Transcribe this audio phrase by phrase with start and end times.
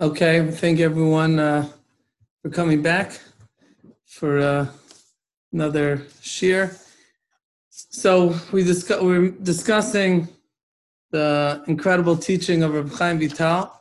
[0.00, 1.68] Okay, thank you everyone uh,
[2.40, 3.18] for coming back
[4.04, 4.68] for uh,
[5.52, 6.80] another shiur.
[7.68, 10.28] So we discuss, we're discussing
[11.10, 13.72] the incredible teaching of Reb Chaim Vital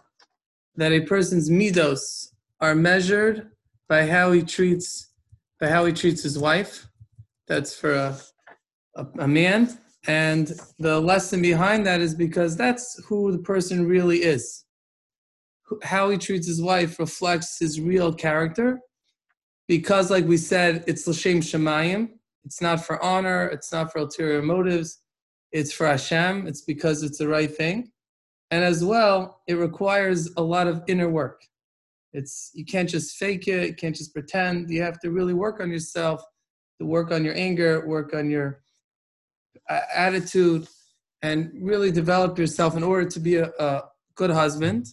[0.75, 2.31] that a person's midos
[2.62, 3.52] are measured
[3.88, 5.13] by how he treats
[5.62, 6.88] by how he treats his wife.
[7.47, 8.18] That's for a,
[8.96, 9.78] a, a man,
[10.08, 14.63] and the lesson behind that is because that's who the person really is
[15.84, 18.80] how he treats his wife reflects his real character.
[19.67, 22.09] Because, like we said, it's l'shem shamayim.
[22.45, 23.48] It's not for honor.
[23.48, 25.02] It's not for ulterior motives.
[25.52, 26.48] It's for Hashem.
[26.48, 27.91] It's because it's the right thing.
[28.49, 31.41] And as well, it requires a lot of inner work.
[32.13, 33.67] It's you can't just fake it.
[33.67, 34.70] You can't just pretend.
[34.70, 36.22] You have to really work on yourself.
[36.80, 38.61] To work on your anger, work on your
[39.70, 40.67] uh, attitude,
[41.23, 43.84] and really develop yourself in order to be a, a
[44.16, 44.88] good husband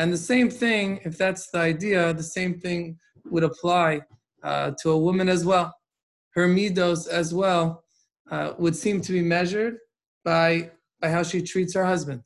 [0.00, 4.00] and the same thing, if that's the idea, the same thing would apply
[4.42, 5.74] uh, to a woman as well.
[6.34, 7.84] Her midos as well
[8.30, 9.76] uh, would seem to be measured
[10.24, 10.70] by
[11.02, 12.22] by how she treats her husband.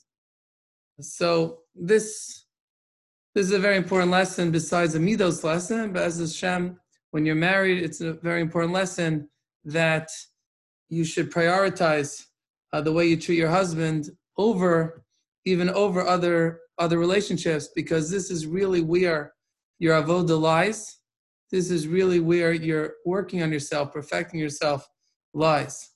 [1.00, 2.46] So this
[3.34, 6.78] this is a very important lesson besides a midos lesson, but as a Hashem,
[7.10, 9.28] when you're married, it's a very important lesson
[9.64, 10.08] that
[10.90, 12.22] you should prioritize
[12.72, 15.04] uh, the way you treat your husband over
[15.44, 19.34] even over other other relationships because this is really where
[19.78, 20.98] your avodah lies.
[21.50, 24.88] This is really where you're working on yourself, perfecting yourself
[25.32, 25.90] lies.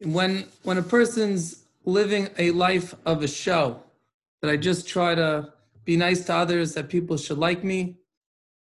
[0.00, 3.82] When when a person's living a life of a show,
[4.40, 5.52] that I just try to
[5.84, 7.96] be nice to others, that people should like me,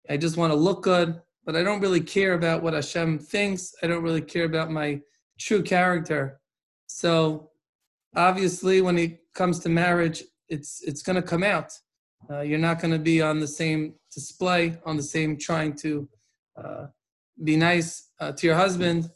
[0.09, 3.73] I just want to look good, but I don't really care about what Hashem thinks.
[3.83, 5.01] I don't really care about my
[5.39, 6.39] true character.
[6.87, 7.51] So
[8.17, 11.71] obviously when it comes to marriage it's it's going to come out.
[12.29, 16.09] Uh, you're not going to be on the same display on the same trying to
[16.61, 16.87] uh,
[17.43, 19.09] be nice uh, to your husband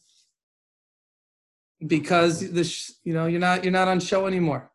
[1.87, 4.71] because this you know you're not you're not on show anymore.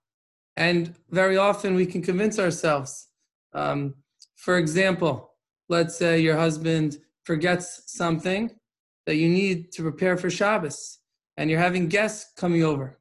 [0.57, 3.09] And very often we can convince ourselves
[3.53, 3.95] um,
[4.35, 5.33] for example
[5.69, 8.51] let's say your husband forgets something
[9.05, 10.99] that you need to prepare for Shabbos
[11.37, 12.99] and you're having guests coming over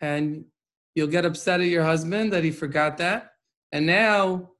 [0.00, 0.44] and
[0.94, 3.30] you'll get upset at your husband that he forgot that.
[3.72, 4.50] And now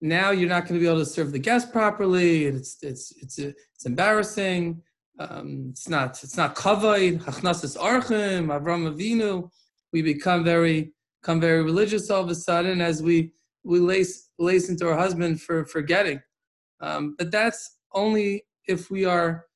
[0.00, 3.38] now you're not going to be able to serve the guest properly it's it's it's
[3.38, 4.82] it's embarrassing.
[5.18, 9.50] Um, it's not it's not kavod hachnasis archim avram avinu.
[9.92, 10.92] We become very
[11.22, 13.32] become very religious all of a sudden as we
[13.62, 16.20] we lace lace into our husband for forgetting
[16.80, 19.46] um, but that's only if we are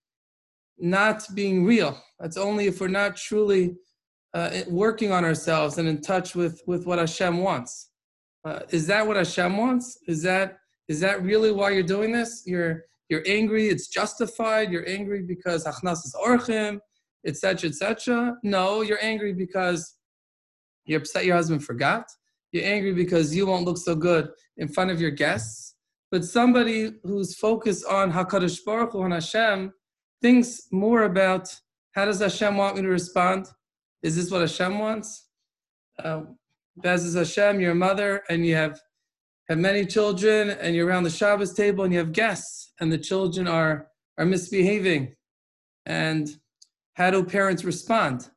[0.79, 2.01] not being real.
[2.19, 3.77] That's only if we're not truly
[4.35, 7.91] uh, working on ourselves and in touch with with what Hashem wants.
[8.45, 9.99] Uh, is that what Hashem wants?
[10.07, 10.59] Is that
[10.89, 12.43] is that really why you're doing this?
[12.45, 13.69] You're you're angry.
[13.69, 14.73] It's justified.
[14.73, 16.81] You're angry because hachnasas orchim,
[17.27, 17.71] etc.
[17.71, 18.37] etc.
[18.43, 19.97] No, you're angry because
[20.85, 22.07] you're upset your husband forgot.
[22.53, 25.75] You're angry because you won't look so good in front of your guests.
[26.11, 29.73] But somebody who's focused on Hakadosh Baruch Hu and Hashem
[30.23, 31.53] thinks more about
[31.93, 33.47] how does Hashem want me to respond?
[34.05, 35.29] Is this what Hashem wants?
[35.99, 36.25] Uh,
[36.77, 38.79] Bez Hashem, your mother, and you have
[39.49, 42.99] have many children, and you're around the Shabbos table, and you have guests, and the
[42.99, 43.89] children are
[44.19, 45.15] are misbehaving.
[45.87, 46.29] And
[46.95, 48.29] how do parents respond?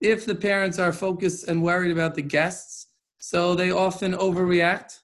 [0.00, 2.88] If the parents are focused and worried about the guests,
[3.18, 4.98] so they often overreact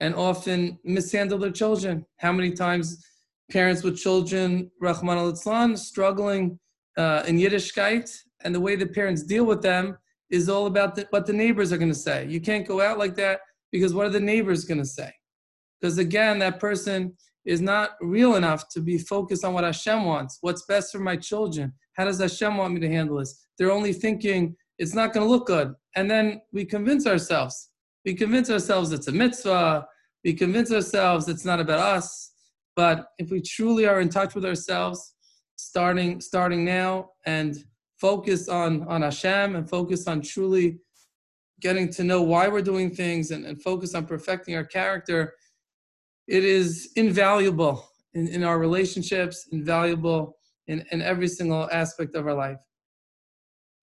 [0.00, 2.06] and often mishandle their children.
[2.16, 3.04] How many times
[3.50, 6.58] parents with children, Rahman al struggling
[6.96, 8.10] uh, in Yiddishkeit
[8.44, 9.96] and the way the parents deal with them
[10.30, 12.26] is all about the, what the neighbors are going to say.
[12.28, 13.40] You can't go out like that
[13.72, 15.12] because what are the neighbors going to say?
[15.80, 20.38] Because again, that person is not real enough to be focused on what Hashem wants.
[20.40, 21.72] What's best for my children?
[21.96, 23.46] How does Hashem want me to handle this?
[23.58, 25.74] They're only thinking it's not going to look good.
[25.96, 27.70] And then we convince ourselves.
[28.04, 29.86] We convince ourselves it's a mitzvah.
[30.24, 32.32] We convince ourselves it's not about us.
[32.76, 35.14] But if we truly are in touch with ourselves,
[35.60, 37.56] starting starting now and
[38.00, 40.78] focus on on Hashem and focus on truly
[41.60, 45.34] getting to know why we're doing things and, and focus on perfecting our character,
[46.26, 50.36] it is invaluable in, in our relationships, invaluable
[50.66, 52.58] in, in every single aspect of our life.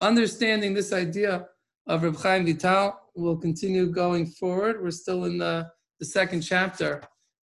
[0.02, 1.46] Understanding this idea
[1.88, 4.82] of Reb Chaim Vital will continue going forward.
[4.82, 5.68] We're still in the,
[6.00, 7.02] the second chapter,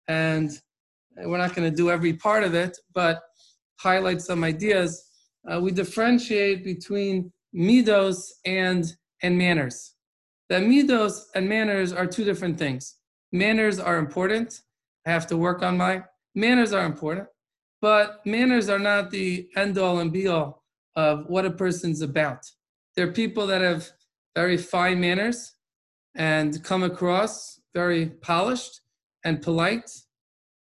[0.08, 0.50] and
[1.17, 3.23] we're not going to do every part of it, but
[3.82, 4.90] highlight some ideas
[5.50, 8.84] uh, we differentiate between midos and
[9.23, 9.94] and manners.
[10.49, 12.96] that midos and manners are two different things.
[13.32, 14.61] Manners are important.
[15.06, 17.29] I have to work on my manners are important,
[17.81, 20.64] but manners are not the end all and be all
[20.96, 22.43] of what a person's about.
[22.94, 23.88] There are people that have
[24.34, 25.38] very fine manners
[26.14, 28.81] and come across very polished
[29.25, 29.90] and polite,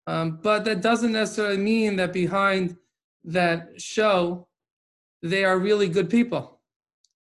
[0.06, 2.76] um, but that doesn't necessarily mean that behind
[3.24, 4.46] that show,
[5.22, 6.60] they are really good people.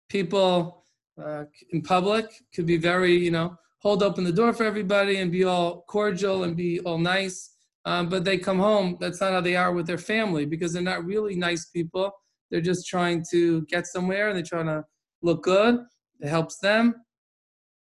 [0.08, 0.86] People
[1.22, 5.30] uh, in public could be very, you know, hold open the door for everybody and
[5.30, 7.54] be all cordial and be all nice.
[7.84, 10.82] Um, but they come home, that's not how they are with their family because they're
[10.82, 12.12] not really nice people.
[12.50, 14.84] They're just trying to get somewhere and they're trying to
[15.22, 15.80] look good.
[16.20, 16.94] It helps them.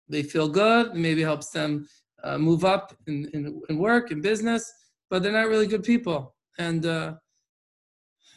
[0.08, 0.88] They feel good.
[0.88, 1.86] It maybe helps them
[2.22, 4.70] uh, move up in, in, in, work and business,
[5.10, 6.34] but they're not really good people.
[6.58, 7.14] And uh,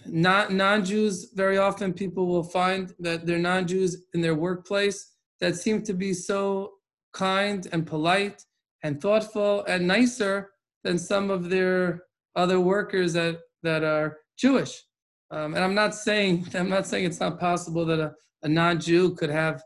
[0.09, 5.83] not non-Jews, very often people will find that they're non-Jews in their workplace that seem
[5.83, 6.73] to be so
[7.13, 8.43] kind and polite
[8.83, 10.51] and thoughtful and nicer
[10.83, 12.03] than some of their
[12.35, 14.83] other workers that, that are Jewish.
[15.31, 18.13] Um, and I'm not saying I'm not saying it's not possible that a,
[18.43, 19.61] a non-Jew could have,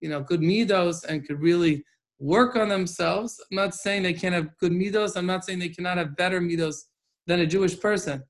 [0.00, 1.84] you know, good midos and could really
[2.18, 3.40] work on themselves.
[3.50, 5.16] I'm not saying they can't have good midos.
[5.16, 6.76] I'm not saying they cannot have better midos
[7.26, 8.22] than a Jewish person.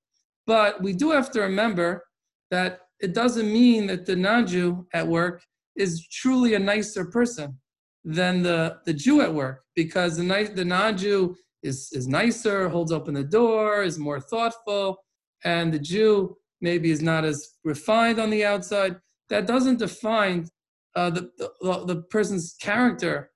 [0.47, 2.05] But we do have to remember
[2.51, 5.43] that it doesn't mean that the non-Jew at work
[5.77, 7.59] is truly a nicer person
[8.05, 13.15] than the, the Jew at work because the, the non-Jew is, is nicer, holds open
[13.15, 14.99] the door, is more thoughtful,
[15.45, 18.97] and the Jew maybe is not as refined on the outside.
[19.29, 20.49] That doesn't define
[20.95, 23.31] uh, the, the, the person's character,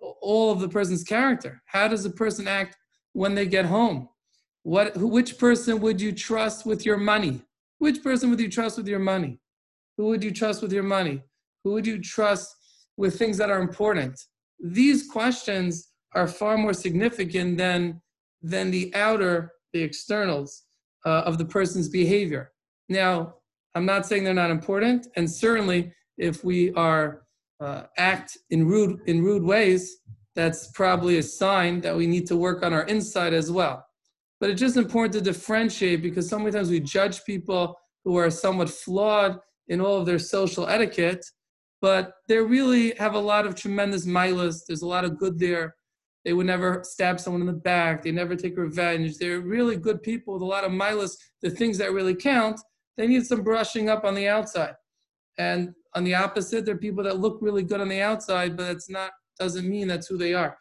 [0.00, 1.60] all of the person's character.
[1.66, 2.76] How does a person act
[3.12, 4.08] when they get home?
[4.66, 7.40] What, which person would you trust with your money?
[7.78, 9.38] Which person would you trust with your money?
[9.96, 11.22] Who would you trust with your money?
[11.62, 12.52] Who would you trust
[12.96, 14.20] with things that are important?
[14.58, 18.02] These questions are far more significant than,
[18.42, 20.64] than the outer, the externals
[21.04, 22.50] uh, of the person's behavior.
[22.88, 23.34] Now,
[23.76, 27.22] I'm not saying they're not important, and certainly if we are
[27.60, 29.98] uh, act in rude in rude ways,
[30.34, 33.85] that's probably a sign that we need to work on our inside as well.
[34.40, 39.38] But it's just important to differentiate because sometimes we judge people who are somewhat flawed
[39.68, 41.24] in all of their social etiquette
[41.82, 44.62] but they really have a lot of tremendous ma'alos.
[44.66, 45.76] There's a lot of good there.
[46.24, 48.02] They would never stab someone in the back.
[48.02, 49.18] They never take revenge.
[49.18, 51.16] They're really good people with a lot of ma'alos.
[51.42, 52.60] The things that really count,
[52.96, 54.74] they need some brushing up on the outside.
[55.38, 58.70] And on the opposite, there are people that look really good on the outside, but
[58.70, 60.56] it's not doesn't mean that's who they are.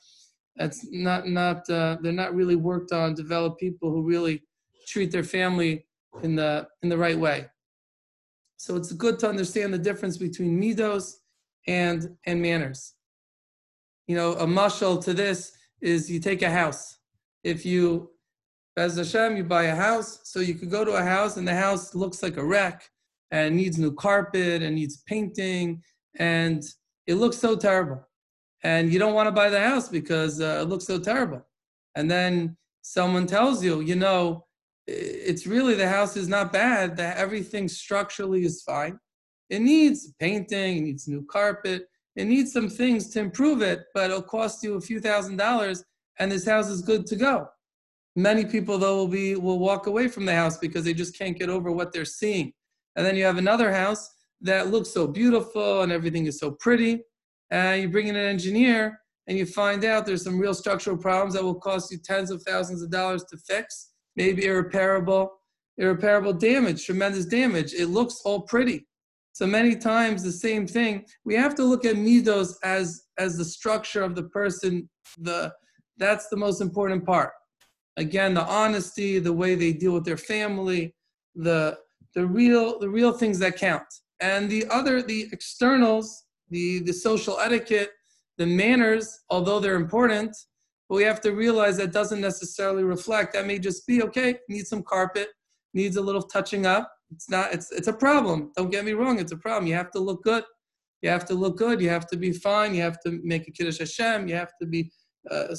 [0.56, 3.14] That's not not uh, they're not really worked on.
[3.14, 4.44] Develop people who really
[4.88, 5.86] treat their family
[6.24, 7.48] in the in the right way.
[8.58, 11.16] So it's good to understand the difference between midos
[11.68, 12.94] and and manners.
[14.08, 17.00] You know, a mushal to this is you take a house.
[17.44, 18.12] If you,
[18.78, 21.56] as Hashem, you buy a house, so you could go to a house and the
[21.56, 22.88] house looks like a wreck
[23.32, 25.82] and needs new carpet and needs painting
[26.18, 26.64] and
[27.08, 28.08] it looks so terrible.
[28.66, 31.46] And you don't want to buy the house because uh, it looks so terrible.
[31.94, 34.48] And then someone tells you, you know,
[34.88, 36.98] it's really the house is not bad.
[36.98, 38.98] That everything structurally is fine.
[39.52, 41.84] It needs painting, it needs new carpet,
[42.16, 45.84] it needs some things to improve it, but it'll cost you a few thousand dollars,
[46.18, 47.48] and this house is good to go.
[48.16, 51.38] Many people though will be will walk away from the house because they just can't
[51.38, 52.52] get over what they're seeing.
[52.96, 54.10] And then you have another house
[54.42, 57.04] that looks so beautiful and everything is so pretty,
[57.52, 61.34] and you bring in an engineer and you find out there's some real structural problems
[61.34, 65.32] that will cost you tens of thousands of dollars to fix maybe irreparable,
[65.78, 67.74] irreparable damage, tremendous damage.
[67.74, 68.88] It looks all pretty.
[69.34, 71.06] So many times the same thing.
[71.26, 74.90] We have to look at midos as as the structure of the person.
[75.18, 75.52] The
[75.98, 77.32] that's the most important part.
[77.98, 80.96] Again, the honesty, the way they deal with their family,
[81.36, 81.78] the
[82.14, 83.88] the real the real things that count.
[84.22, 87.92] And the other the externals, the the social etiquette,
[88.38, 90.36] the manners, although they're important,
[90.90, 93.34] but we have to realize that doesn't necessarily reflect.
[93.34, 94.38] That may just be okay.
[94.50, 95.30] Needs some carpet.
[95.74, 96.92] Needs a little touching up.
[97.12, 97.54] It's not.
[97.54, 98.52] It's it's a problem.
[98.56, 99.20] Don't get me wrong.
[99.20, 99.68] It's a problem.
[99.68, 100.44] You have to look good.
[101.02, 101.82] You have to look good.
[101.82, 102.74] You have to be fine.
[102.74, 104.28] You have to make a kiddush Hashem.
[104.28, 104.92] You have to be
[105.30, 105.56] uh,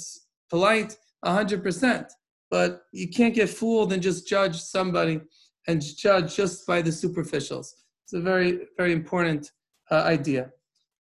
[0.50, 2.12] polite, hundred percent.
[2.50, 5.20] But you can't get fooled and just judge somebody
[5.66, 7.68] and judge just by the superficials.
[8.04, 9.50] It's a very very important
[9.90, 10.50] uh, idea.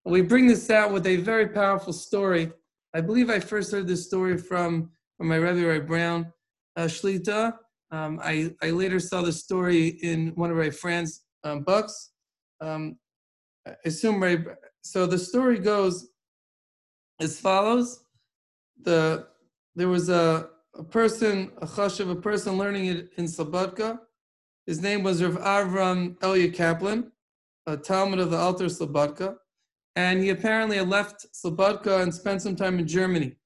[0.06, 2.52] We bring this out with a very powerful story
[2.96, 6.32] I believe I first heard this story from, from my Rebbe Ray Brown
[6.78, 7.58] uh, Shlita.
[7.92, 12.12] Um, I, I later saw the story in one of my friends' um, books.
[12.62, 12.98] Um,
[13.68, 14.46] I assume Ray,
[14.82, 16.08] so the story goes
[17.20, 18.06] as follows.
[18.82, 19.28] The
[19.76, 24.00] there was a, a person, a chashav, a person learning it in Slobodka.
[24.66, 27.12] His name was Rav Avram Elia Kaplan,
[27.68, 29.36] a talmid of the Alter Slobodka.
[29.96, 33.38] And he apparently had left Slobodka and spent some time in Germany.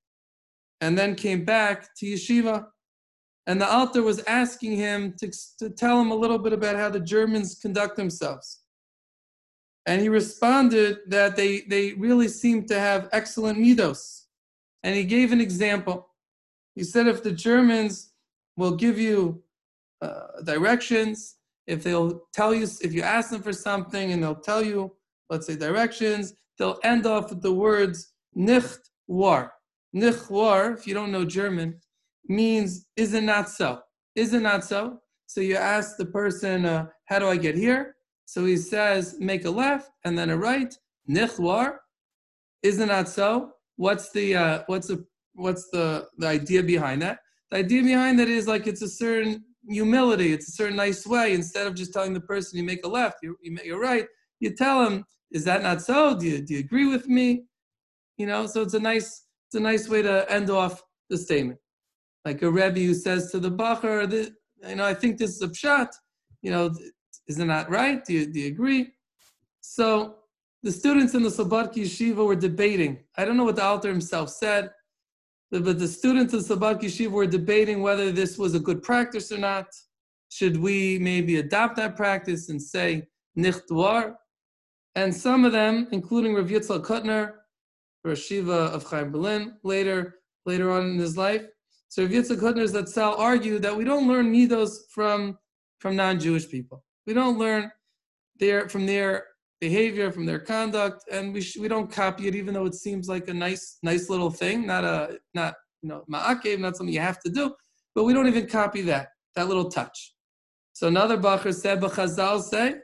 [0.81, 2.65] And then came back to yeshiva.
[3.45, 6.89] And the Alter was asking him to, to tell him a little bit about how
[6.89, 8.61] the Germans conduct themselves.
[9.85, 14.25] And he responded that they, they really seem to have excellent midos.
[14.83, 16.09] And he gave an example.
[16.75, 18.11] He said if the Germans
[18.55, 19.43] will give you
[20.01, 21.35] uh, directions,
[21.67, 24.95] if they'll tell you, if you ask them for something and they'll tell you,
[25.29, 29.51] let's say directions, they'll end off with the words nicht wahr.
[29.93, 31.79] Nicht wahr, if you don't know German,
[32.27, 33.79] means is it not so?
[34.15, 34.99] Is it not so?
[35.25, 37.95] So you ask the person, uh, how do I get here?
[38.25, 40.73] So he says, make a left and then a right.
[41.07, 41.81] Nicht wahr.
[42.61, 43.51] Is it not so?
[43.77, 47.19] What's the uh, what's the what's the, the idea behind that?
[47.51, 51.33] The idea behind that is like it's a certain humility, it's a certain nice way.
[51.33, 54.05] Instead of just telling the person you make a left, you, you make a right,
[54.39, 56.17] you tell them, is that not so?
[56.17, 57.45] Do you, do you agree with me?
[58.17, 61.59] You know, so it's a nice it's a nice way to end off the statement.
[62.23, 64.31] Like a Rebbe who says to the Bacher,
[64.67, 65.89] you know, I think this is a pshat,
[66.43, 66.71] you know,
[67.27, 68.03] is it not right?
[68.05, 68.91] Do you, do you agree?
[69.61, 70.17] So
[70.61, 72.99] the students in the Slobodka Yeshiva were debating.
[73.17, 74.69] I don't know what the Alter himself said,
[75.51, 79.37] but the students in Slobodka Yeshiva were debating whether this was a good practice or
[79.37, 79.67] not.
[80.29, 84.15] Should we maybe adopt that practice and say nicht wahr?
[84.95, 87.33] And some of them, including Rav Yitzhak Hutner,
[88.03, 90.15] Rosh Yeshiva of Chaim Berlin, later
[90.45, 91.45] later on in his life.
[91.89, 95.37] So Rav Yitzhak Hutner Zatzal argued that we don't learn midos from
[95.79, 96.83] from non-Jewish people.
[97.05, 97.71] We don't learn
[98.39, 99.25] their from their
[99.61, 103.07] behavior, from their conduct, and we sh- we don't copy it, even though it seems
[103.09, 107.01] like a nice nice little thing, not a not you know ma'akev, not something you
[107.01, 107.53] have to do,
[107.95, 110.15] but we don't even copy that that little touch.
[110.73, 112.75] So another bacher said, but Chazal say,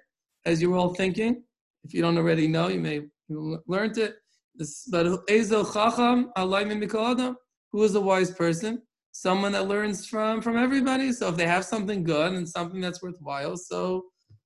[0.45, 1.43] as you were all thinking,
[1.85, 4.15] if you don't already know, you may you learned it.
[4.55, 7.37] This, but Ezel Chacham Adam,
[7.71, 8.81] who is a wise person?
[9.11, 11.11] Someone that learns from from everybody.
[11.11, 14.05] So if they have something good and something that's worthwhile, so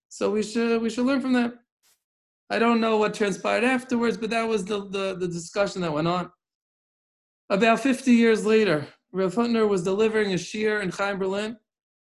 [0.09, 1.53] so we should we should learn from that.
[2.49, 6.07] I don't know what transpired afterwards, but that was the, the, the discussion that went
[6.07, 6.31] on.
[7.51, 11.57] About 50 years later, Rav Hutner was delivering a shiur in Chaim Berlin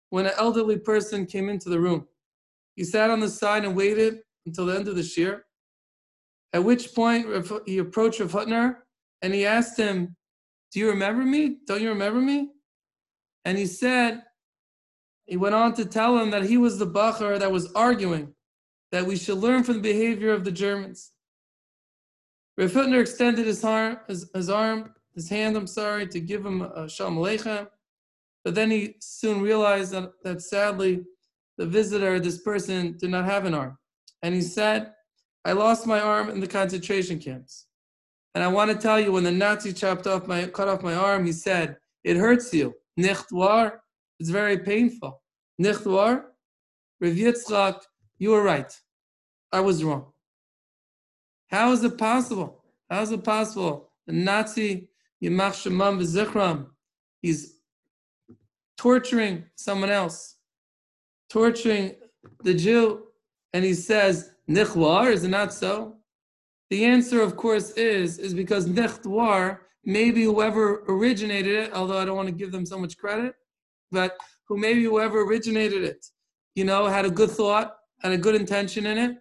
[0.10, 2.06] when an elderly person came into the room.
[2.76, 5.42] He sat on the side and waited until the end of the shiur.
[6.54, 7.28] at which point
[7.66, 8.76] he approached Rav
[9.22, 10.16] and he asked him,
[10.72, 11.58] Do you remember me?
[11.66, 12.50] Don't you remember me?
[13.44, 14.24] And he said,
[15.26, 18.34] he went on to tell him that he was the Bachar that was arguing
[18.92, 21.12] that we should learn from the behavior of the Germans.
[22.58, 26.62] Rav Hutner extended his arm, his, his, arm, his hand, I'm sorry, to give him
[26.62, 27.68] a Shalom Aleichem,
[28.44, 31.04] but then he soon realized that, that sadly,
[31.58, 33.78] the visitor, this person, did not have an arm.
[34.22, 34.94] And he said,
[35.44, 37.68] I lost my arm in the concentration camps.
[38.34, 40.94] And I want to tell you, when the Nazi chopped off my, cut off my
[40.96, 42.74] arm, he said, it hurts you.
[42.98, 43.82] Nicht wahr?
[44.20, 45.22] It's very painful.
[45.60, 46.26] Nicht wahr?
[47.00, 47.82] Rav Yitzchak,
[48.18, 48.72] you were right.
[49.52, 50.12] I was wrong.
[51.48, 52.64] How is it possible?
[52.90, 53.92] How is it possible?
[54.08, 54.90] The Nazi,
[55.24, 56.68] Yamach Shemam V'zichram,
[57.22, 57.56] he's
[58.78, 60.36] torturing someone else,
[61.30, 61.96] torturing
[62.44, 63.05] the Jew,
[63.56, 65.96] and he says, Nichwar, is it not so?
[66.70, 72.18] The answer, of course, is, is because Nichtwar, maybe whoever originated it, although I don't
[72.18, 73.34] want to give them so much credit,
[73.94, 74.18] but
[74.50, 76.06] who maybe whoever originated it,
[76.56, 79.16] you know, had a good thought, had a good intention in it,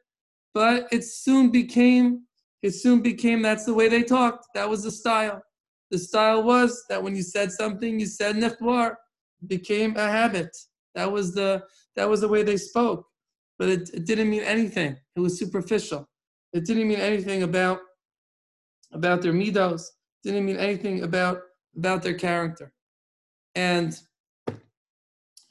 [0.53, 2.25] but it soon became
[2.61, 4.47] it soon became that's the way they talked.
[4.57, 5.41] That was the style.
[5.93, 8.97] The style was that when you said something, you said nechwar.
[9.47, 10.51] became a habit.
[10.97, 11.63] That was the
[11.95, 13.07] that was the way they spoke.
[13.59, 14.97] But it, it didn't mean anything.
[15.17, 16.09] It was superficial.
[16.53, 17.81] It didn't mean anything about
[18.93, 19.83] about their midos.
[20.23, 21.43] Didn't mean anything about
[21.77, 22.73] about their character.
[23.55, 23.99] And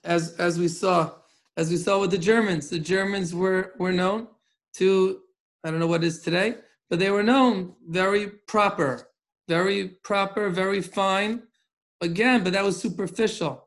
[0.04, 1.12] as as we saw,
[1.58, 4.28] as we saw with the Germans, the Germans were were known
[4.76, 5.20] to,
[5.64, 6.56] I don't know what is today,
[6.90, 9.10] but they were known very proper,
[9.48, 11.44] very proper, very fine.
[12.02, 13.63] Again, but that was superficial.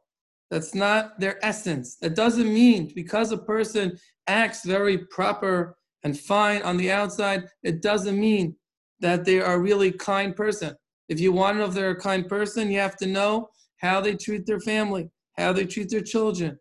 [0.50, 1.96] That's not their essence.
[1.96, 7.82] That doesn't mean because a person acts very proper and fine on the outside, it
[7.82, 8.54] doesn't mean
[9.00, 10.74] that they are really kind person.
[11.08, 13.48] If you want to know if they're a kind person, you have to know
[13.78, 16.58] how they treat their family, how they treat their children,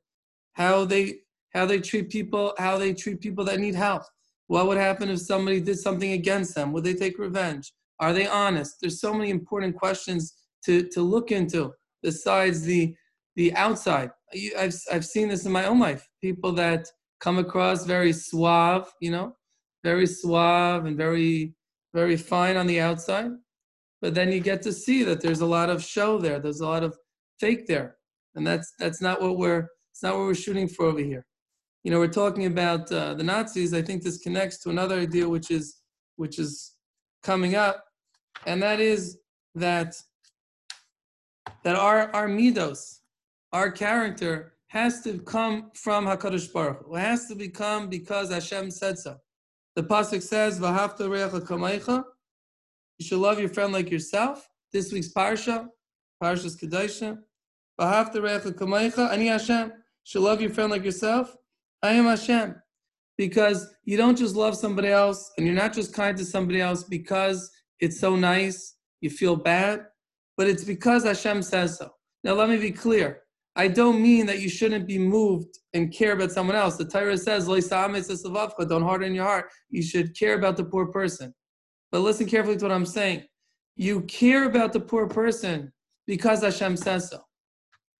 [0.53, 1.19] how they
[1.53, 4.03] how they treat people, how they treat people that need help.
[4.47, 6.73] What would happen if somebody did something against them?
[6.73, 7.71] Would they take revenge?
[7.99, 8.75] Are they honest?
[8.81, 10.33] There's so many important questions
[10.65, 11.71] to, to look into
[12.03, 12.93] besides the
[13.35, 14.11] the outside.
[14.57, 16.07] I've I've seen this in my own life.
[16.21, 16.87] People that
[17.19, 19.35] come across very suave, you know,
[19.83, 21.53] very suave and very
[21.93, 23.31] very fine on the outside,
[24.01, 26.39] but then you get to see that there's a lot of show there.
[26.39, 26.97] There's a lot of
[27.39, 27.97] fake there,
[28.35, 31.25] and that's that's not what we're it's not what we're shooting for over here.
[31.83, 33.73] You know, we're talking about uh, the Nazis.
[33.73, 35.77] I think this connects to another idea which is
[36.17, 36.73] which is
[37.23, 37.83] coming up,
[38.45, 39.19] and that is
[39.55, 39.95] that
[41.63, 42.99] that our our midos,
[43.55, 46.95] our character, has to come from Hakadosh Baruch Hu.
[46.95, 49.15] It has to become because Hashem said so.
[49.77, 51.05] The pasuk says, "V'hafta
[51.49, 52.03] kamaycha."
[52.97, 54.37] You should love your friend like yourself.
[54.73, 55.57] This week's parsha,
[56.21, 57.13] Parshas Kedoshim.
[57.79, 59.03] V'hafta recha kamaycha.
[59.13, 59.67] Ani Hashem.
[59.67, 61.33] You should love your friend like yourself.
[61.81, 62.55] I am Hashem.
[63.17, 66.83] Because you don't just love somebody else, and you're not just kind to somebody else
[66.83, 69.85] because it's so nice, you feel bad,
[70.35, 71.91] but it's because Hashem says so.
[72.25, 73.21] Now, let me be clear.
[73.55, 76.75] I don't mean that you shouldn't be moved and care about someone else.
[76.75, 79.45] The Torah says, don't harden your heart.
[79.69, 81.33] You should care about the poor person.
[81.91, 83.23] But listen carefully to what I'm saying.
[83.77, 85.71] You care about the poor person
[86.05, 87.21] because Hashem says so.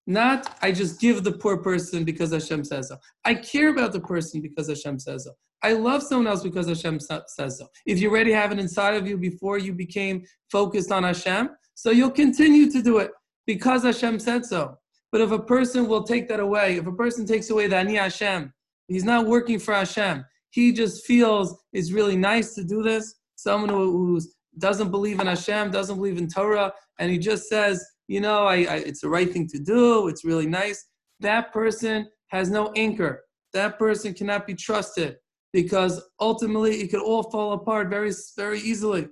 [0.06, 2.98] Not, I just give the poor person because Hashem says so.
[3.24, 5.32] I care about the person because Hashem says so.
[5.62, 7.66] I love someone else because Hashem says so.
[7.86, 11.90] If you already have it inside of you before you became focused on Hashem, so
[11.90, 13.10] you'll continue to do it
[13.46, 14.76] because Hashem said so.
[15.12, 17.94] But if a person will take that away, if a person takes away the Ani
[17.96, 18.52] Hashem,
[18.88, 20.24] he's not working for Hashem.
[20.50, 23.14] He just feels it's really nice to do this.
[23.36, 24.20] Someone who
[24.58, 28.54] doesn't believe in Hashem, doesn't believe in Torah, and he just says, you know, I,
[28.56, 30.08] I, it's the right thing to do.
[30.08, 30.84] It's really nice.
[31.20, 33.24] That person has no anchor.
[33.52, 35.16] That person cannot be trusted
[35.52, 39.08] because ultimately it could all fall apart very, very easily.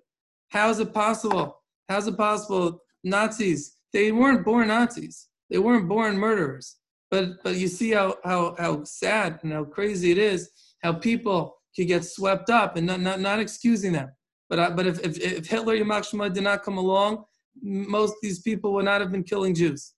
[0.48, 1.60] How is it possible?
[1.88, 2.80] How's it possible?
[3.02, 5.28] Nazis, they weren't born Nazis.
[5.54, 6.78] They weren't born murderers.
[7.12, 10.50] But but you see how how how sad and how crazy it is
[10.82, 14.08] how people can get swept up and not not, not excusing them.
[14.50, 17.22] But uh, but if, if if Hitler Yamach did not come along,
[17.62, 19.94] most of these people would not have been killing Jews.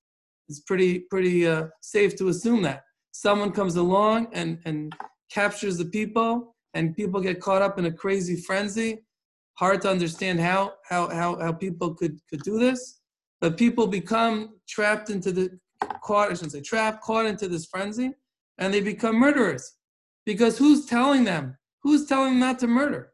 [0.51, 4.95] It's pretty pretty uh, safe to assume that someone comes along and and
[5.33, 9.07] captures the people, and people get caught up in a crazy frenzy.
[9.55, 13.01] Hard to understand how how how, how people could could do this,
[13.47, 15.57] but people become trapped into the
[16.03, 16.33] caught.
[16.33, 18.13] I shouldn't say trapped, caught into this frenzy,
[18.59, 19.77] and they become murderers.
[20.25, 21.57] Because who's telling them?
[21.85, 23.13] Who's telling them not to murder?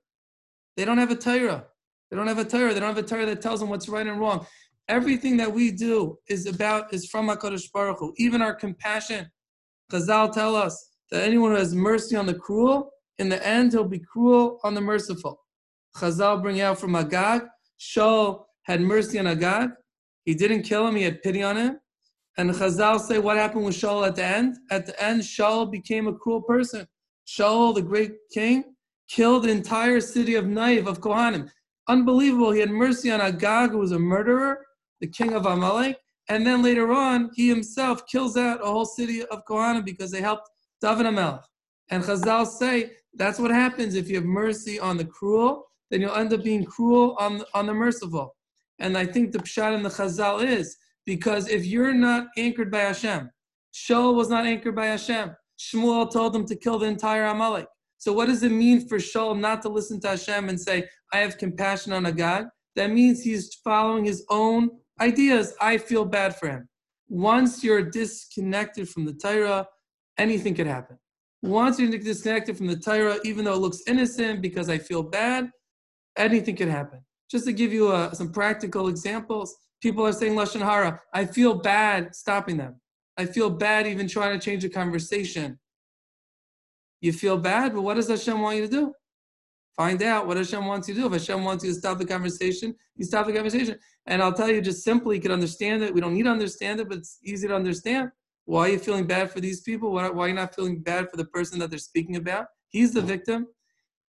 [0.79, 1.66] They don't have a Torah.
[2.11, 2.73] They don't have a Torah.
[2.73, 4.47] They don't have a Torah that tells them what's right and wrong.
[4.88, 8.14] Everything that we do is about is from Hakadosh Baruch Hu.
[8.16, 9.31] Even our compassion.
[9.92, 13.85] Chazal tell us that anyone who has mercy on the cruel, in the end he'll
[13.85, 15.42] be cruel on the merciful.
[15.95, 17.42] Chazal bring out from Agag.
[17.79, 19.73] Shaul had mercy on Agag.
[20.25, 20.97] He didn't kill him.
[20.97, 21.79] He had pity on him.
[22.39, 24.57] And Chazal say what happened with Shaul at the end.
[24.71, 26.87] At the end, Shaul became a cruel person.
[27.27, 28.75] Shaul, the great king,
[29.09, 31.51] killed the entire city of Naiv of Kohanim.
[31.89, 32.53] Unbelievable.
[32.53, 34.65] He had mercy on Agag, who was a murderer,
[35.01, 35.99] the king of Amalek.
[36.29, 40.21] And then later on, he himself kills out a whole city of Kohanim because they
[40.21, 40.49] helped
[40.81, 41.43] David HaMelech.
[41.91, 46.15] And Chazal say that's what happens if you have mercy on the cruel, then you'll
[46.15, 48.35] end up being cruel on on the merciful.
[48.83, 52.81] And I think the pshat in the Chazal is because if you're not anchored by
[52.81, 53.31] Hashem,
[53.73, 55.37] Shaul was not anchored by Hashem.
[55.59, 57.68] Shmuel told him to kill the entire Amalek.
[57.99, 61.18] So what does it mean for Shaul not to listen to Hashem and say, I
[61.18, 62.47] have compassion on Agag"?
[62.75, 65.55] That means he's following his own ideas.
[65.61, 66.68] I feel bad for him.
[67.09, 69.68] Once you're disconnected from the Torah,
[70.18, 70.99] anything could happen.
[71.42, 75.51] Once you're disconnected from the Torah, even though it looks innocent because I feel bad,
[76.16, 77.05] anything could happen.
[77.33, 81.01] Just to give you uh, some practical examples, people are saying Lashon Hara.
[81.14, 82.79] I feel bad stopping them.
[83.16, 85.59] I feel bad even trying to change a conversation.
[87.01, 88.92] You feel bad, but what does Hashem want you to do?
[89.79, 91.07] Find out what Hashem wants you to do.
[91.07, 93.79] If Hashem wants you to stop the conversation, you stop the conversation.
[94.05, 95.95] And I'll tell you just simply, you can understand it.
[95.95, 98.11] We don't need to understand it, but it's easy to understand.
[98.45, 99.90] Why are you feeling bad for these people?
[99.92, 102.49] Why are you not feeling bad for the person that they're speaking about?
[102.68, 103.47] He's the victim.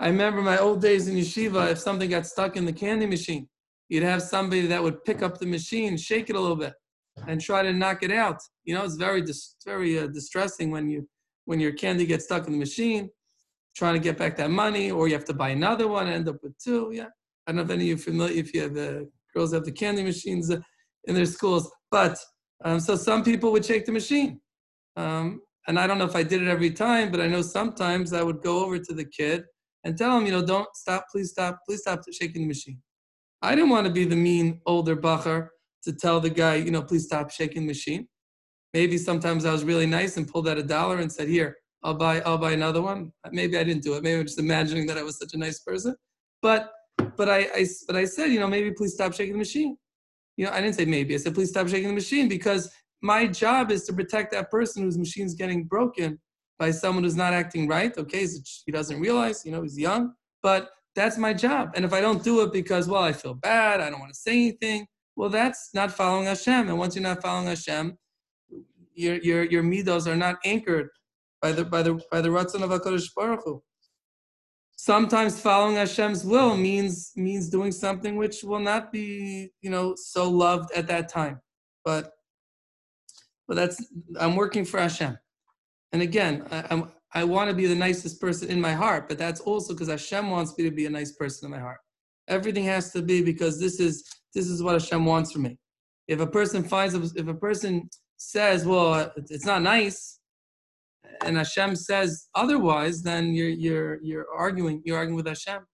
[0.02, 3.50] I remember my old days in yeshiva, if something got stuck in the candy machine,
[3.90, 6.74] you'd have somebody that would pick up the machine, shake it a little bit,
[7.28, 8.40] and try to knock it out.
[8.64, 11.08] You know, it's very, dis- very uh, distressing when you
[11.46, 13.10] when your candy gets stuck in the machine,
[13.76, 16.38] trying to get back that money, or you have to buy another one, end up
[16.44, 16.92] with two.
[16.94, 17.08] Yeah,
[17.48, 19.66] I don't know if any of you are familiar, if you have the girls have
[19.66, 20.60] the candy machines uh,
[21.06, 22.18] in their schools, but
[22.64, 24.40] um, so some people would shake the machine.
[24.96, 28.14] Um, and I don't know if I did it every time, but I know sometimes
[28.14, 29.44] I would go over to the kid
[29.84, 32.82] and tell him, you know, don't stop, please stop, please stop shaking the machine.
[33.42, 35.50] I didn't want to be the mean older bacher
[35.84, 38.08] to tell the guy, you know, please stop shaking the machine.
[38.74, 41.94] Maybe sometimes I was really nice and pulled out a dollar and said, here, I'll
[41.94, 43.12] buy, I'll buy another one.
[43.32, 44.04] Maybe I didn't do it.
[44.04, 45.96] Maybe I'm just imagining that I was such a nice person.
[46.42, 46.72] But,
[47.16, 49.78] but I, I, but I said, you know, maybe please stop shaking the machine.
[50.36, 51.16] You know, I didn't say maybe.
[51.16, 52.70] I said, please stop shaking the machine because
[53.02, 56.20] my job is to protect that person whose machine's getting broken
[56.60, 57.98] by someone who's not acting right.
[57.98, 61.72] Okay, so he doesn't realize, you know, he's young, but that's my job.
[61.76, 64.20] And if I don't do it because, well, I feel bad, I don't want to
[64.20, 66.68] say anything, well, that's not following Hashem.
[66.68, 67.98] And once you're not following Hashem,
[68.94, 70.90] your your your midos are not anchored
[71.42, 73.64] by the by the by the ratzon of Hakadosh Baruch Hu.
[74.76, 80.30] Sometimes following Hashem's will means means doing something which will not be you know so
[80.30, 81.40] loved at that time,
[81.84, 82.12] but
[83.48, 83.86] but that's
[84.20, 85.18] I'm working for Hashem.
[85.92, 89.42] And again, I, I want to be the nicest person in my heart, but that's
[89.42, 91.80] also because Hashem wants me to be a nice person in my heart.
[92.28, 94.04] Everything has to be because this is
[94.36, 95.58] this is what Hashem wants from me.
[96.08, 100.20] If a person finds if a person says, "Well, it's not nice,"
[101.26, 104.84] and Hashem says otherwise, then you're you're you're arguing.
[104.86, 105.66] You're arguing with Hashem,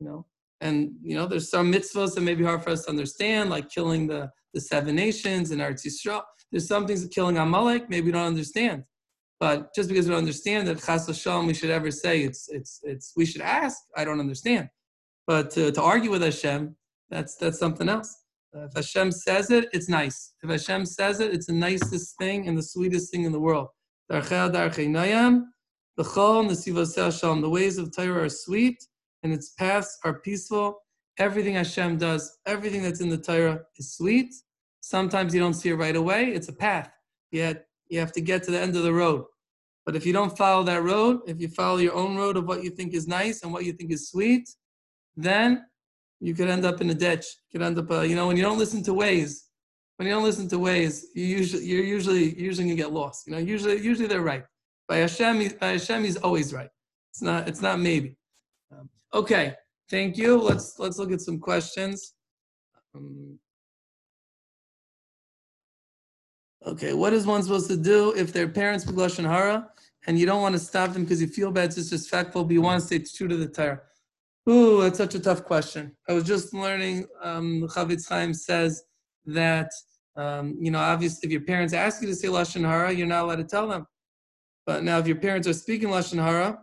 [0.00, 0.26] you know.
[0.60, 3.70] And you know, there's some mitzvahs that may be hard for us to understand, like
[3.70, 6.22] killing the the seven nations and Eretz Yisrael.
[6.50, 8.84] There's some things that killing Amalek maybe we don't understand.
[9.40, 12.80] But just because we don't understand that Chas Shalom, we should ever say it's it's
[12.82, 13.78] it's we should ask.
[13.96, 14.68] I don't understand.
[15.26, 16.74] But to, to argue with Hashem,
[17.10, 18.14] that's that's something else.
[18.56, 20.32] Uh, if Hashem says it, it's nice.
[20.42, 23.68] If Hashem says it, it's the nicest thing and the sweetest thing in the world.
[24.08, 24.22] The
[25.96, 28.78] The ways of Torah are sweet
[29.22, 30.82] and its paths are peaceful.
[31.18, 34.32] Everything Hashem does, everything that's in the Torah is sweet.
[34.80, 36.26] Sometimes you don't see it right away.
[36.26, 36.90] It's a path.
[37.30, 39.24] Yet you have to get to the end of the road.
[39.86, 42.62] But if you don't follow that road, if you follow your own road of what
[42.62, 44.48] you think is nice and what you think is sweet,
[45.16, 45.64] then
[46.20, 47.24] you could end up in a ditch.
[47.50, 49.34] You could end up, uh, you know, when you don't listen to Waze,
[49.96, 53.26] when you don't listen to Waze, you usually, you're usually, usually gonna get lost.
[53.26, 54.44] You know, usually, usually they're right.
[54.88, 56.70] By Hashem, by Hashem, he's always right.
[57.10, 58.16] It's not, it's not maybe.
[58.70, 59.54] Um, okay,
[59.90, 60.40] thank you.
[60.40, 62.14] Let's let's look at some questions.
[62.94, 63.38] Um,
[66.66, 69.70] Okay, what is one supposed to do if their parents speak lashon hara
[70.06, 72.62] and you don't want to stop them because you feel bad, it's disrespectful, but you
[72.62, 73.80] want to stay true to the Torah?
[74.48, 75.96] Ooh, that's such a tough question.
[76.08, 77.06] I was just learning.
[77.22, 78.82] Um, Chafetz Chaim says
[79.26, 79.70] that
[80.18, 83.24] um, you know, obviously, if your parents ask you to say lashon hara, you're not
[83.24, 83.86] allowed to tell them.
[84.66, 86.58] But now, if your parents are speaking lashon hara,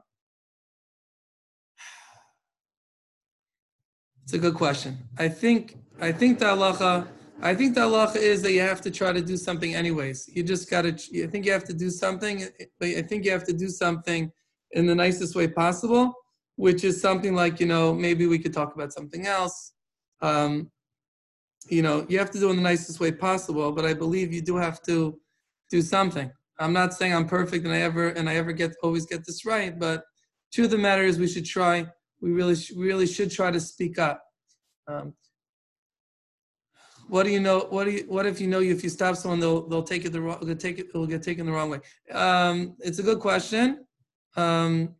[4.24, 4.98] it's a good question.
[5.18, 7.08] I think I think the halacha
[7.42, 10.30] I think the halacha is that you have to try to do something anyways.
[10.34, 12.48] You just got to, I think you have to do something,
[12.80, 14.32] but I think you have to do something
[14.72, 16.14] in the nicest way possible,
[16.56, 19.74] which is something like, you know, maybe we could talk about something else.
[20.22, 20.72] Um,
[21.70, 24.32] you know, you have to do it in the nicest way possible, but I believe
[24.32, 25.20] you do have to
[25.70, 26.32] do something.
[26.60, 29.46] I'm not saying I'm perfect and I ever and I ever get always get this
[29.46, 30.04] right, but
[30.54, 31.86] truth of the matter is we should try.
[32.22, 34.24] We really, really should try to speak up.
[34.88, 35.14] Um,
[37.08, 37.68] what do you know?
[37.70, 38.06] What do you?
[38.08, 40.40] What if you know you if you stop someone, they'll they'll take it the wrong.
[40.42, 40.88] They'll take it.
[40.90, 41.80] It'll get taken the wrong way.
[42.12, 43.86] Um, it's a good question.
[44.36, 44.96] Um,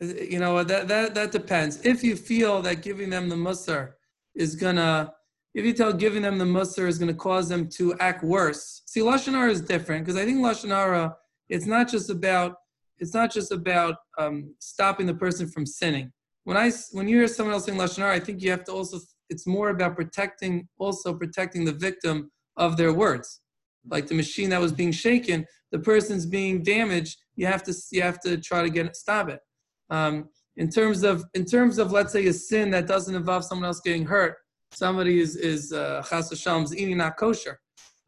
[0.00, 1.84] you know that that that depends.
[1.84, 3.92] If you feel that giving them the musar
[4.34, 5.12] is gonna,
[5.54, 8.82] if you tell giving them the musar is gonna cause them to act worse.
[8.86, 11.16] See, lashon hara is different because I think lashon hara
[11.48, 12.56] it's not just about
[12.98, 16.12] it's not just about um, stopping the person from sinning.
[16.44, 18.72] When I when you hear someone else saying lashon hara, I think you have to
[18.72, 23.40] also it's more about protecting, also protecting the victim of their words.
[23.88, 27.16] Like the machine that was being shaken, the person's being damaged.
[27.36, 29.40] You have to you have to try to get stop it.
[29.88, 33.66] Um, in terms of in terms of let's say a sin that doesn't involve someone
[33.66, 34.36] else getting hurt,
[34.72, 37.58] somebody is is uh, chas uh, eating not kosher.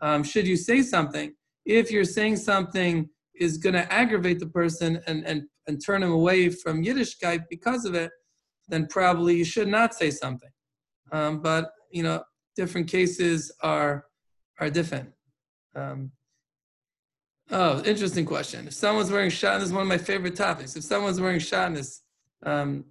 [0.02, 1.32] Um, should you say something?
[1.64, 6.12] If you're saying something is going to aggravate the person and, and, and turn him
[6.12, 8.11] away from Yiddishkeit because of it,
[8.68, 10.50] then probably you should not say something
[11.12, 12.25] um, but you know,
[12.57, 14.07] different cases are
[14.59, 15.11] are different.
[15.75, 16.11] Um,
[17.51, 18.66] oh, interesting question.
[18.66, 20.75] If someone's wearing shatnez, one of my favorite topics.
[20.75, 22.01] If someone's wearing shatnez,
[22.44, 22.85] um,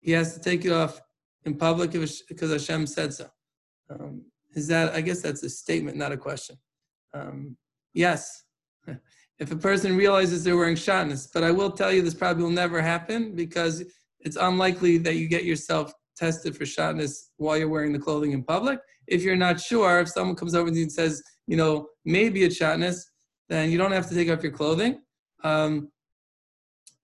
[0.00, 1.00] he has to take it off
[1.44, 3.28] in public because Hashem said so.
[3.90, 4.94] Um, is that?
[4.94, 6.56] I guess that's a statement, not a question.
[7.14, 7.56] Um,
[7.92, 8.44] yes.
[9.38, 12.50] If a person realizes they're wearing shatnez, but I will tell you this probably will
[12.50, 13.82] never happen because
[14.20, 18.42] it's unlikely that you get yourself tested for shatnez while you're wearing the clothing in
[18.44, 18.78] public.
[19.06, 22.42] If you're not sure, if someone comes over to you and says, you know, maybe
[22.44, 23.02] it's shatnez,
[23.48, 25.00] then you don't have to take off your clothing.
[25.44, 25.90] Um,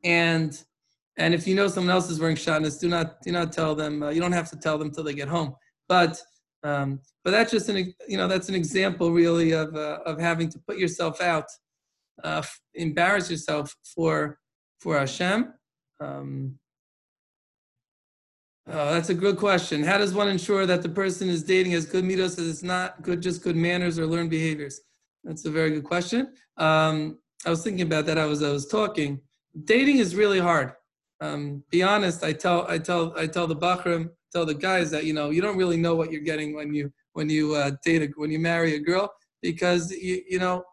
[0.05, 0.63] and
[1.19, 4.03] And if you know someone else is wearing shatnez, do not do not tell them.
[4.03, 5.55] Uh, you don't have to tell them till they get home.
[5.89, 6.23] But
[6.63, 7.77] um, but that's just an
[8.09, 11.47] you know that's an example really of uh, of having to put yourself out,
[12.23, 12.43] uh,
[12.75, 14.39] embarrass yourself for
[14.81, 15.53] for Hashem.
[16.01, 16.59] Um,
[18.69, 19.83] oh, that's a good question.
[19.83, 23.03] How does one ensure that the person is dating has good midos as it's not
[23.03, 24.81] good just good manners or learned behaviors?
[25.25, 26.33] That's a very good question.
[26.57, 28.19] Um, I was thinking about that.
[28.19, 29.21] I was I was talking.
[29.65, 30.73] Dating is really hard.
[31.21, 32.23] Um, be honest.
[32.25, 35.41] I tell I tell I tell the bachrim, tell the guys that you know you
[35.41, 38.39] don't really know what you're getting when you when you uh, date a, when you
[38.39, 40.65] marry a girl because you you know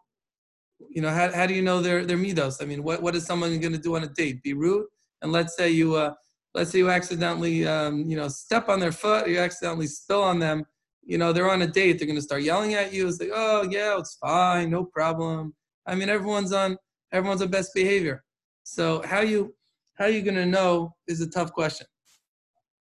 [0.90, 2.62] you know how, how do you know their their midos?
[2.62, 4.42] I mean, what what is someone going to do on a date?
[4.42, 4.86] Be rude?
[5.22, 6.14] And let's say you uh,
[6.56, 10.38] let's say you accidentally um, you know step on their foot, you accidentally spill on
[10.38, 10.64] them.
[11.04, 11.98] You know they're on a date.
[11.98, 13.06] They're going to start yelling at you.
[13.06, 15.54] It's like, oh yeah, it's fine, no problem.
[15.86, 16.78] I mean, everyone's on
[17.12, 18.24] everyone's on best behavior.
[18.64, 19.54] So how you
[19.94, 21.86] how are you going to know is a tough question.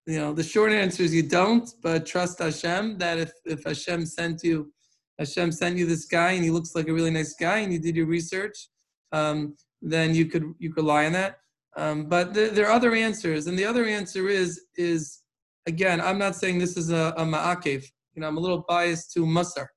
[0.08, 4.06] You know, the short answer is you don't, but trust Hashem that if, if Hashem
[4.06, 4.72] sent you,
[5.18, 7.80] Hashem sent you this guy and he looks like a really nice guy and you
[7.80, 8.70] did your research,
[9.12, 11.40] um, then you could you could rely on that.
[11.78, 15.22] Um, but there, there, are other answers, and the other answer is is
[15.66, 17.84] again, I'm not saying this is a, a ma'akev.
[18.14, 19.68] You know, I'm a little biased to Musar,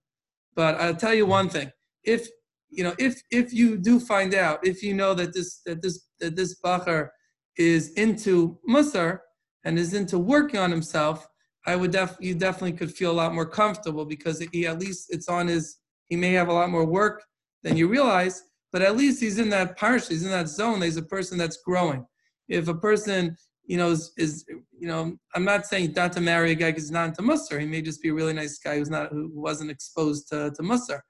[0.54, 1.72] but I'll tell you one thing:
[2.04, 2.28] if
[2.70, 6.06] you know, if if you do find out, if you know that this that this
[6.20, 7.08] that this bachar
[7.56, 9.18] is into Musar
[9.64, 11.26] and is into working on himself,
[11.66, 15.06] I would def you definitely could feel a lot more comfortable because he at least
[15.10, 17.24] it's on his he may have a lot more work
[17.62, 20.80] than you realize, but at least he's in that parsha, he's in that zone.
[20.80, 22.04] There's a person that's growing.
[22.48, 26.52] If a person, you know, is, is you know, I'm not saying not to marry
[26.52, 27.60] a guy because he's not into Musar.
[27.60, 30.62] He may just be a really nice guy who's not who wasn't exposed to, to
[30.62, 31.00] Musar.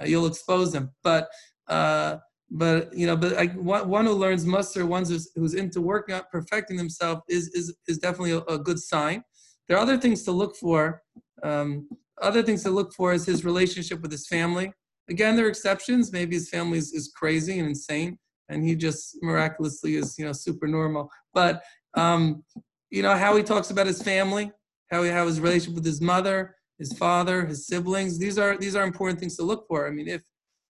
[0.00, 0.90] Uh, you'll expose him.
[1.02, 1.28] But
[1.68, 2.16] uh,
[2.50, 6.30] but you know, but like one, who learns Musar, one who's, who's into working out,
[6.30, 9.22] perfecting himself, is is is definitely a, a, good sign.
[9.66, 11.02] There are other things to look for.
[11.42, 11.88] Um,
[12.20, 14.72] other things to look for is his relationship with his family.
[15.10, 16.12] Again, there are exceptions.
[16.12, 18.18] Maybe his family is, is crazy and insane,
[18.48, 21.10] and he just miraculously is you know super normal.
[21.34, 21.62] But
[21.94, 22.44] um,
[22.90, 24.52] you know how he talks about his family,
[24.90, 28.18] how he how his relationship with his mother, his father, his siblings.
[28.18, 29.86] These are these are important things to look for.
[29.86, 30.22] I mean, if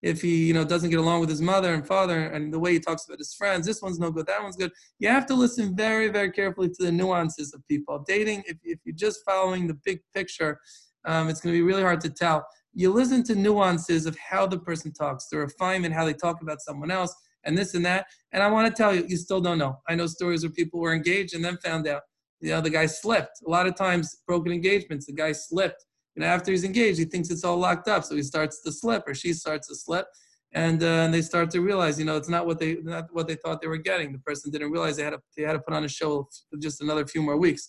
[0.02, 2.72] if he you know doesn't get along with his mother and father and the way
[2.72, 4.70] he talks about his friends this one's no good that one's good
[5.00, 8.78] you have to listen very very carefully to the nuances of people dating if, if
[8.84, 10.60] you're just following the big picture
[11.04, 12.46] um, it's going to be really hard to tell
[12.78, 16.60] you listen to nuances of how the person talks the refinement how they talk about
[16.60, 17.14] someone else
[17.44, 19.94] and this and that and i want to tell you you still don't know i
[19.94, 22.02] know stories where people were engaged and then found out
[22.40, 25.84] you know the guy slipped a lot of times broken engagements the guy slipped
[26.18, 29.04] and after he's engaged, he thinks it's all locked up, so he starts to slip,
[29.06, 30.04] or she starts to slip,
[30.50, 33.28] and, uh, and they start to realize, you know, it's not what they not what
[33.28, 34.10] they thought they were getting.
[34.10, 36.80] The person didn't realize they had to they had to put on a show just
[36.80, 37.68] another few more weeks.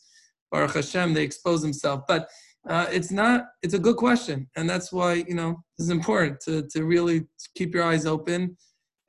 [0.52, 2.28] Baruch Hashem, they expose themselves, but.
[2.68, 6.68] Uh, it's not it's a good question and that's why you know it's important to,
[6.70, 8.56] to really keep your eyes open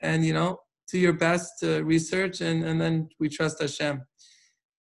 [0.02, 0.58] and you know
[0.90, 4.02] do your best to research and, and then we trust Hashem.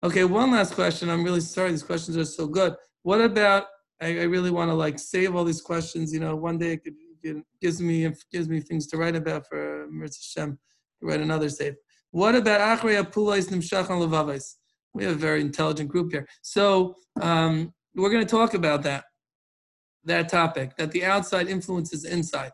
[0.04, 1.10] Okay, one last question.
[1.10, 1.72] I'm really sorry.
[1.72, 2.76] These questions are so good.
[3.04, 3.68] What about
[4.02, 6.14] I, I really want to like save all these questions.
[6.14, 9.16] You know, one day it, could, it gives me it gives me things to write
[9.16, 10.60] about for Mirza Shem
[11.00, 11.76] to write another save.
[12.12, 14.56] What about Achrei Apulais Nimshachan Levavais?
[14.94, 16.28] We have a very intelligent group here.
[16.42, 19.06] So um, we're going to talk about that
[20.06, 22.52] that topic that the outside influences inside.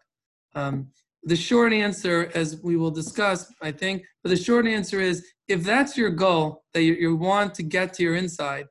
[0.54, 0.90] Um,
[1.24, 5.64] the short answer, as we will discuss, I think, but the short answer is if
[5.64, 8.68] that's your goal that you, you want to get to your inside,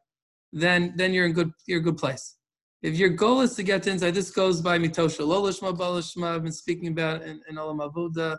[0.52, 2.36] then then you're in good you're a good place.
[2.80, 6.36] If your goal is to get to inside, this goes by Mitosha Lolishma Balishma.
[6.36, 8.36] I've been speaking about in, in Olam Avoda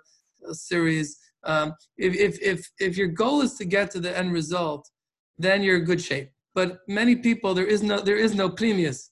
[0.54, 1.18] series.
[1.44, 4.90] Um, if, if, if, if your goal is to get to the end result,
[5.38, 6.32] then you're in good shape.
[6.56, 9.10] But many people, there is no there is no pnimius.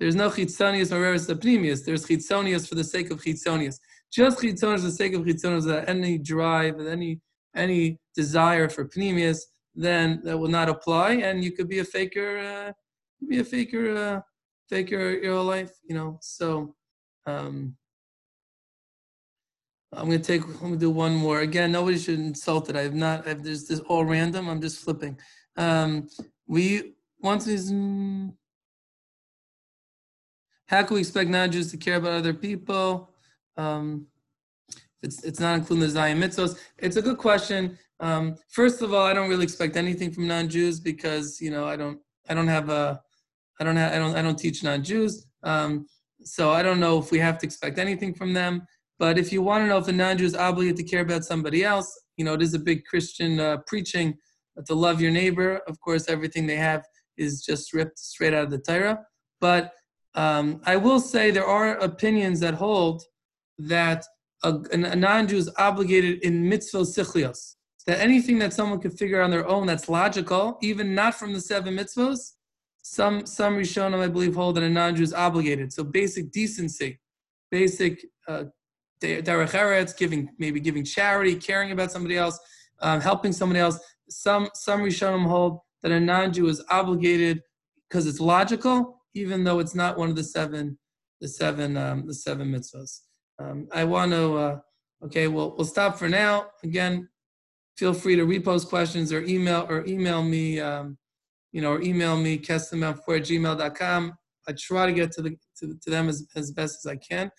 [0.00, 1.84] There's no chitzonius or the pnimius.
[1.84, 3.78] There's chitzonius for the sake of chitzonius.
[4.10, 7.20] Just chitzonius for the sake of chitzonius, without any drive, any
[7.54, 9.40] any desire for pnimius,
[9.74, 12.38] then that will not apply, and you could be a faker.
[12.38, 12.72] Uh,
[13.28, 13.96] be a faker.
[13.96, 14.20] Uh,
[14.68, 16.18] take your your life, you know.
[16.22, 16.74] So
[17.26, 17.76] um,
[19.92, 20.42] I'm gonna take.
[20.44, 21.40] I'm gonna do one more.
[21.40, 22.76] Again, nobody should insult it.
[22.76, 23.28] I have not.
[23.28, 24.48] I've, there's this all random.
[24.48, 25.18] I'm just flipping.
[25.60, 26.08] Um,
[26.48, 27.70] we once is.
[30.66, 33.10] How can we expect non-Jews to care about other people?
[33.56, 34.06] Um,
[35.02, 36.58] it's it's not including the Zion mitzvahs.
[36.78, 37.78] It's a good question.
[38.00, 41.76] Um, first of all, I don't really expect anything from non-Jews because you know I
[41.76, 43.00] don't I don't have a
[43.60, 45.26] I don't have, I don't I don't teach non-Jews.
[45.42, 45.86] Um,
[46.22, 48.66] so I don't know if we have to expect anything from them.
[48.98, 51.64] But if you want to know if a non-Jew is obligated to care about somebody
[51.64, 54.16] else, you know, it is a big Christian uh, preaching
[54.66, 55.60] to love your neighbor.
[55.66, 56.84] Of course, everything they have
[57.16, 59.00] is just ripped straight out of the Torah.
[59.40, 59.72] But
[60.14, 63.04] um, I will say there are opinions that hold
[63.58, 64.04] that
[64.42, 67.54] a, a non-Jew is obligated in mitzvah sichlios.
[67.86, 71.40] That anything that someone could figure on their own that's logical, even not from the
[71.40, 72.32] seven mitzvahs,
[72.82, 75.72] some some Rishonim I believe hold that a non-Jew is obligated.
[75.72, 76.98] So basic decency,
[77.50, 78.44] basic uh,
[79.02, 82.38] derech eretz, giving maybe giving charity, caring about somebody else,
[82.80, 83.78] um, helping somebody else.
[84.10, 87.42] Some some Rishonim hold that a non-Jew is obligated
[87.88, 90.78] because it's logical, even though it's not one of the seven
[91.20, 93.00] the seven um, the seven mitzvahs.
[93.38, 94.58] Um, I want to uh,
[95.04, 96.48] okay, well we'll stop for now.
[96.62, 97.08] Again,
[97.76, 100.60] feel free to repost questions or email or email me.
[100.60, 100.98] Um,
[101.52, 104.12] you know, or email me kestimel4
[104.48, 107.30] I try to get to the to, to them as, as best as I can.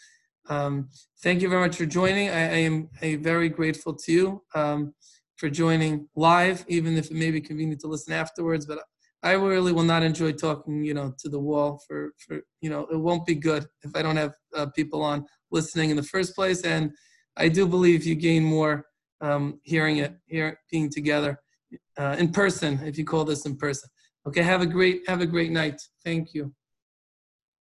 [0.50, 0.90] Um,
[1.22, 2.30] thank you very much for joining.
[2.30, 4.94] I, I am a very grateful to you um,
[5.42, 8.68] for joining live, even if it may be convenient to listen afterwards.
[8.68, 8.78] But
[9.24, 12.82] I really will not enjoy talking, you know, to the wall for for you know
[12.92, 16.36] it won't be good if I don't have uh, people on listening in the first
[16.36, 16.62] place.
[16.62, 16.92] And
[17.38, 18.86] I do believe you gain more
[19.22, 21.40] um, hearing it, here being together
[21.98, 23.90] uh, in person if you call this in person.
[24.28, 25.82] Okay, have a great have a great night.
[26.06, 26.54] Thank you.